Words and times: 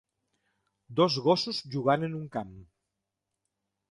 Dos 0.99 1.17
gossos 1.27 1.59
jugant 1.75 2.07
en 2.09 2.17
un 2.23 2.25
camp. 2.39 2.57